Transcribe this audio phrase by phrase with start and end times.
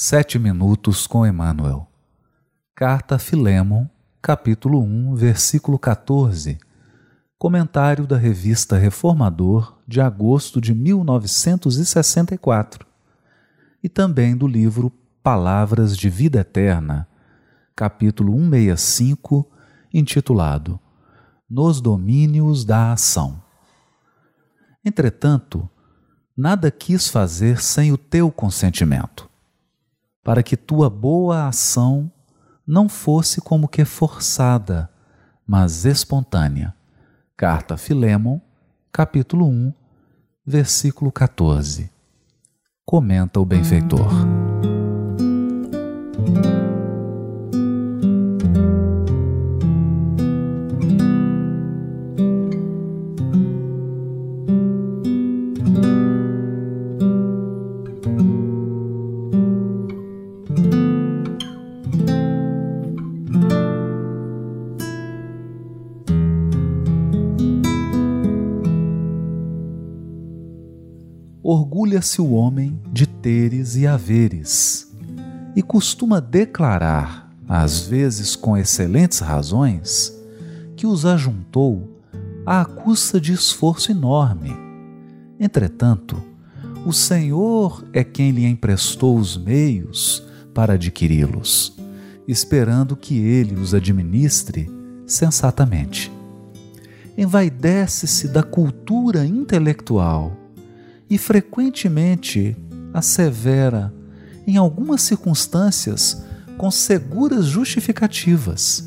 [0.00, 1.88] Sete Minutos com Emmanuel.
[2.72, 3.88] Carta a Filemon,
[4.22, 6.56] capítulo 1, versículo 14.
[7.36, 12.86] Comentário da revista Reformador, de agosto de 1964.
[13.82, 17.08] E também do livro Palavras de Vida Eterna,
[17.74, 19.50] capítulo 165,
[19.92, 20.78] intitulado
[21.50, 23.42] Nos Domínios da Ação.
[24.84, 25.68] Entretanto,
[26.36, 29.27] nada quis fazer sem o teu consentimento
[30.28, 32.12] para que tua boa ação
[32.66, 34.90] não fosse como que forçada,
[35.46, 36.74] mas espontânea.
[37.34, 38.38] Carta a Filemon,
[38.92, 39.72] capítulo 1,
[40.44, 41.90] versículo 14.
[42.84, 44.37] Comenta o benfeitor.
[71.50, 74.94] Orgulha-se o homem de teres e haveres,
[75.56, 80.12] e costuma declarar, às vezes com excelentes razões,
[80.76, 82.02] que os ajuntou
[82.44, 84.54] à custa de esforço enorme.
[85.40, 86.22] Entretanto,
[86.84, 91.78] o Senhor é quem lhe emprestou os meios para adquiri-los,
[92.28, 94.70] esperando que ele os administre
[95.06, 96.12] sensatamente.
[97.16, 100.37] Envaidece-se da cultura intelectual
[101.10, 102.56] e frequentemente
[102.92, 103.92] assevera,
[104.46, 106.22] em algumas circunstâncias,
[106.56, 108.84] com seguras justificativas,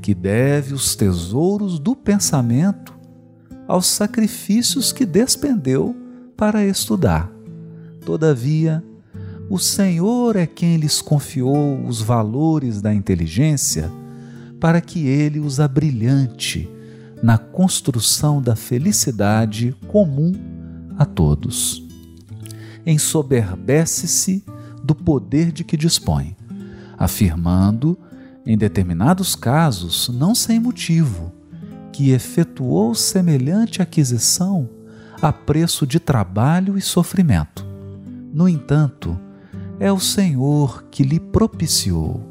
[0.00, 2.94] que deve os tesouros do pensamento
[3.66, 5.94] aos sacrifícios que despendeu
[6.36, 7.30] para estudar.
[8.04, 8.82] Todavia,
[9.48, 13.90] o Senhor é quem lhes confiou os valores da inteligência
[14.60, 16.68] para que ele os abrilhante
[17.22, 20.32] na construção da felicidade comum
[21.00, 21.82] a todos.
[22.84, 24.44] Ensoberbece-se
[24.84, 26.36] do poder de que dispõe,
[26.98, 27.98] afirmando,
[28.44, 31.32] em determinados casos, não sem motivo,
[31.90, 34.68] que efetuou semelhante aquisição
[35.22, 37.64] a preço de trabalho e sofrimento.
[38.30, 39.18] No entanto,
[39.78, 42.26] é o Senhor que lhe propiciou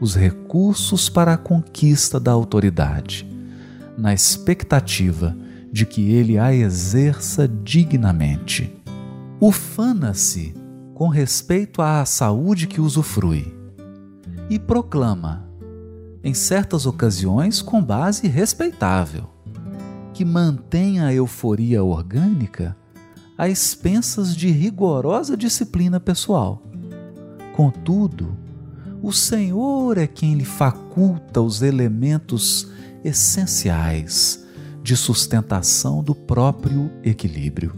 [0.00, 3.26] os recursos para a conquista da autoridade,
[3.98, 5.36] na expectativa
[5.72, 8.70] de que ele a exerça dignamente.
[9.40, 10.54] Ufana-se
[10.94, 13.56] com respeito à saúde que usufrui
[14.50, 15.48] e proclama,
[16.22, 19.30] em certas ocasiões com base respeitável,
[20.12, 22.76] que mantém a euforia orgânica
[23.36, 26.62] a expensas de rigorosa disciplina pessoal.
[27.56, 28.36] Contudo,
[29.02, 32.70] o Senhor é quem lhe faculta os elementos
[33.02, 34.41] essenciais
[34.82, 37.74] de sustentação do próprio equilíbrio,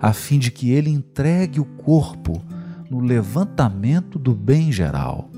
[0.00, 2.42] a fim de que ele entregue o corpo
[2.90, 5.30] no levantamento do bem geral.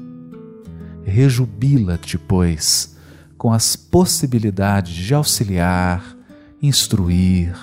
[1.04, 2.96] Rejubila-te, pois,
[3.38, 6.16] com as possibilidades de auxiliar,
[6.60, 7.54] instruir,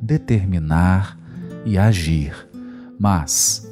[0.00, 1.18] determinar
[1.64, 2.48] e agir,
[2.98, 3.66] mas,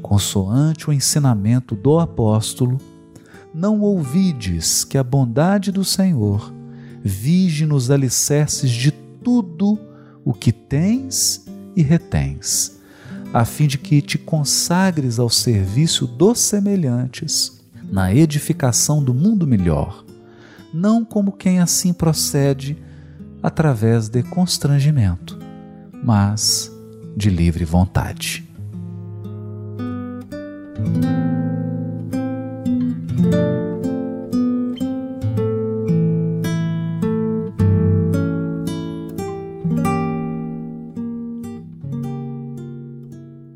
[0.00, 2.78] consoante o ensinamento do apóstolo,
[3.52, 6.52] não ouvides que a bondade do Senhor
[7.04, 9.78] vige nos alicerces de tudo
[10.24, 11.44] o que tens
[11.76, 12.80] e retens,
[13.32, 17.60] a fim de que te consagres ao serviço dos semelhantes,
[17.92, 20.02] na edificação do mundo melhor,
[20.72, 22.78] não como quem assim procede
[23.42, 25.38] através de constrangimento,
[26.02, 26.72] mas
[27.14, 28.48] de livre vontade.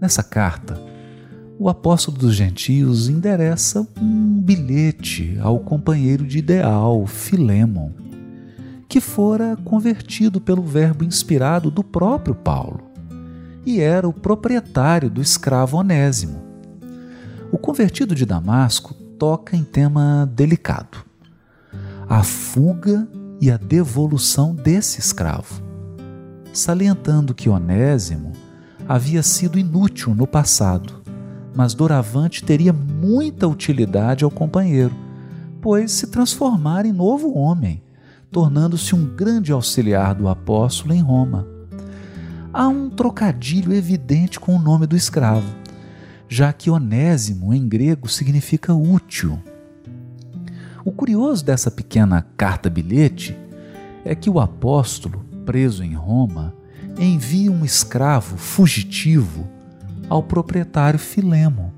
[0.08, 0.80] Nessa carta,
[1.58, 7.90] o apóstolo dos gentios endereça um bilhete ao companheiro de ideal, Filemon,
[8.88, 12.90] que fora convertido pelo verbo inspirado do próprio Paulo
[13.66, 16.42] e era o proprietário do escravo Onésimo.
[17.52, 21.04] O convertido de Damasco toca em tema delicado:
[22.08, 23.06] a fuga
[23.42, 25.62] e a devolução desse escravo,
[26.50, 28.47] salientando que Onésimo
[28.88, 31.02] havia sido inútil no passado,
[31.54, 34.96] mas doravante teria muita utilidade ao companheiro,
[35.60, 37.82] pois se transformara em novo homem,
[38.32, 41.46] tornando-se um grande auxiliar do apóstolo em Roma.
[42.50, 45.54] Há um trocadilho evidente com o nome do escravo,
[46.26, 49.38] já que onésimo em grego significa útil.
[50.82, 53.36] O curioso dessa pequena carta-bilhete
[54.02, 56.54] é que o apóstolo, preso em Roma,
[56.98, 59.48] envia um escravo fugitivo
[60.08, 61.72] ao proprietário Filemo.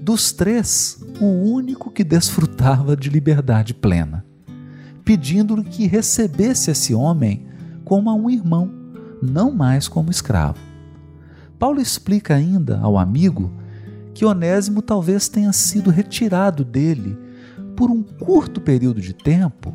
[0.00, 4.24] Dos três, o único que desfrutava de liberdade plena,
[5.04, 7.46] pedindo-lhe que recebesse esse homem
[7.84, 8.70] como a um irmão,
[9.22, 10.58] não mais como escravo.
[11.58, 13.50] Paulo explica ainda ao amigo
[14.12, 17.18] que Onésimo talvez tenha sido retirado dele
[17.74, 19.72] por um curto período de tempo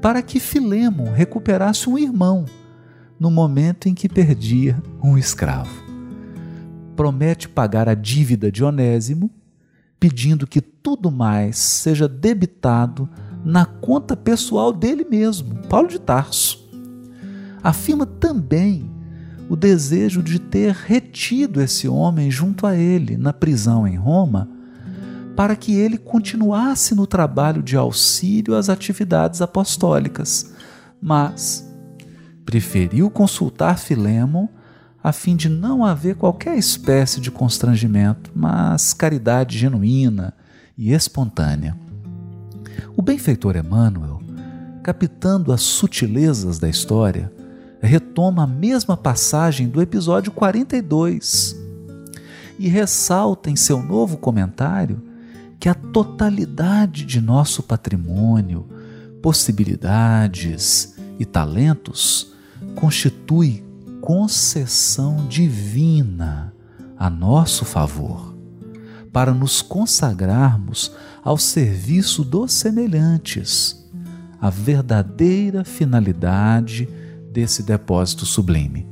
[0.00, 2.46] para que Filemo recuperasse um irmão
[3.18, 5.70] no momento em que perdia um escravo.
[6.94, 9.30] Promete pagar a dívida de Onésimo,
[9.98, 13.08] pedindo que tudo mais seja debitado
[13.44, 16.68] na conta pessoal dele mesmo, Paulo de Tarso.
[17.62, 18.90] Afirma também
[19.48, 24.48] o desejo de ter retido esse homem junto a ele na prisão em Roma,
[25.36, 30.52] para que ele continuasse no trabalho de auxílio às atividades apostólicas,
[31.00, 31.66] mas
[32.46, 34.46] preferiu consultar Filemon
[35.02, 40.32] a fim de não haver qualquer espécie de constrangimento, mas caridade genuína
[40.78, 41.76] e espontânea.
[42.96, 44.20] O benfeitor Emmanuel,
[44.82, 47.32] captando as sutilezas da história,
[47.80, 51.56] retoma a mesma passagem do episódio 42
[52.58, 55.02] e ressalta em seu novo comentário
[55.58, 58.66] que a totalidade de nosso patrimônio,
[59.20, 62.35] possibilidades e talentos
[62.76, 63.64] constitui
[64.02, 66.54] concessão divina
[66.96, 68.36] a nosso favor,
[69.12, 70.92] para nos consagrarmos
[71.24, 73.84] ao serviço dos semelhantes,
[74.38, 76.86] a verdadeira finalidade
[77.32, 78.86] desse depósito sublime.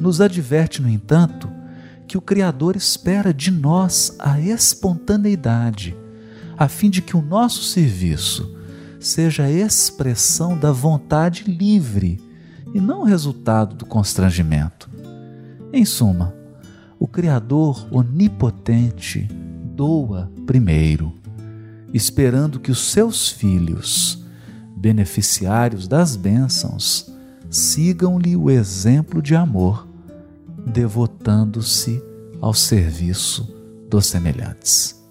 [0.00, 1.48] Nos adverte, no entanto,
[2.08, 5.94] que o Criador espera de nós a espontaneidade,
[6.56, 8.56] a fim de que o nosso serviço
[8.98, 12.23] seja a expressão da vontade livre
[12.74, 14.90] e não resultado do constrangimento.
[15.72, 16.34] Em suma,
[16.98, 19.28] o Criador onipotente
[19.74, 21.14] doa primeiro,
[21.92, 24.24] esperando que os seus filhos,
[24.76, 27.10] beneficiários das bênçãos,
[27.48, 29.88] sigam-lhe o exemplo de amor,
[30.66, 32.02] devotando-se
[32.40, 33.54] ao serviço
[33.88, 35.03] dos semelhantes.